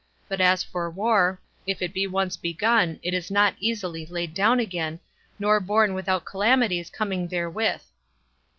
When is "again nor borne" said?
4.59-5.93